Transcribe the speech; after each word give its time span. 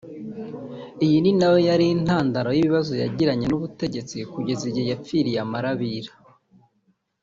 Iyo 1.05 1.17
ni 1.23 1.31
na 1.39 1.47
yo 1.53 1.59
yari 1.69 1.85
intandaro 1.97 2.49
y’ibibazo 2.53 2.91
yagiranye 3.01 3.45
n’ubutegetsi 3.47 4.15
kugeza 4.33 4.63
igihe 4.67 4.87
yapfiriye 4.91 5.39
amarabira 5.45 6.11